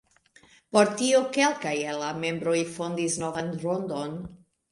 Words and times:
Por 0.75 0.87
tio 1.01 1.19
kelkaj 1.35 1.75
el 1.91 2.01
la 2.05 2.09
membroj 2.23 2.57
fondis 2.79 3.21
novan 3.27 3.53
rondon. 3.67 4.19